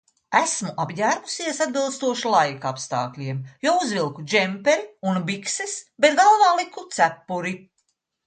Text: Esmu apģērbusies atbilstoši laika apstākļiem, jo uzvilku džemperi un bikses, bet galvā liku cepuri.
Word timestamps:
Esmu 0.37 0.71
apģērbusies 0.83 1.59
atbilstoši 1.65 2.31
laika 2.35 2.69
apstākļiem, 2.71 3.43
jo 3.67 3.75
uzvilku 3.83 4.25
džemperi 4.33 4.87
un 5.11 5.21
bikses, 5.29 5.75
bet 6.07 6.17
galvā 6.23 6.51
liku 6.61 6.87
cepuri. 6.97 7.55